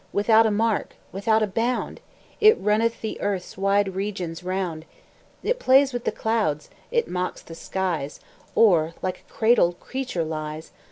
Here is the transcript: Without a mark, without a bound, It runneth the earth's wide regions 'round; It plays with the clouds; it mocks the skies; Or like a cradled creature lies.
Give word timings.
Without 0.11 0.47
a 0.47 0.49
mark, 0.49 0.95
without 1.11 1.43
a 1.43 1.45
bound, 1.45 2.01
It 2.39 2.57
runneth 2.59 3.01
the 3.01 3.21
earth's 3.21 3.55
wide 3.55 3.89
regions 3.89 4.43
'round; 4.43 4.85
It 5.43 5.59
plays 5.59 5.93
with 5.93 6.05
the 6.05 6.11
clouds; 6.11 6.71
it 6.89 7.07
mocks 7.07 7.43
the 7.43 7.53
skies; 7.53 8.19
Or 8.55 8.95
like 9.03 9.19
a 9.19 9.31
cradled 9.31 9.79
creature 9.79 10.23
lies. 10.25 10.71